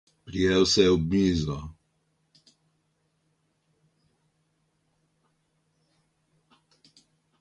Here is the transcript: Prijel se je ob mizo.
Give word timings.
Prijel 0.27 0.63
se 0.69 0.81
je 0.85 0.93
ob 0.93 1.03
mizo. 1.11 1.57